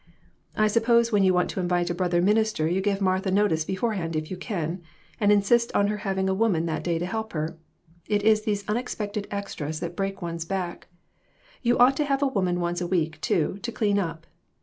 I 0.57 0.65
suppose 0.65 1.11
when 1.11 1.21
you 1.23 1.31
want 1.31 1.51
to 1.51 1.59
invite 1.59 1.91
a 1.91 1.93
brother 1.93 2.23
minister 2.23 2.67
you 2.67 2.81
give 2.81 3.01
Martha 3.01 3.29
notice 3.29 3.63
beforehand 3.63 4.15
if 4.15 4.31
you 4.31 4.35
can, 4.35 4.81
and 5.19 5.31
insist 5.31 5.71
on 5.75 5.89
her 5.89 5.97
having 5.97 6.27
a 6.27 6.33
woman 6.33 6.65
that 6.65 6.83
day 6.83 6.97
to 6.97 7.05
help 7.05 7.33
her. 7.33 7.59
It 8.07 8.23
is 8.23 8.41
these 8.41 8.67
unexpected 8.67 9.27
extras 9.29 9.79
that 9.79 9.95
break 9.95 10.19
one's 10.19 10.43
back. 10.43 10.87
You 11.61 11.77
ought 11.77 11.95
to 11.97 12.05
have 12.05 12.23
a 12.23 12.27
woman 12.27 12.59
once 12.59 12.81
a 12.81 12.87
week, 12.87 13.21
too, 13.21 13.59
to 13.61 13.71
clean 13.71 13.99
up. 13.99 14.25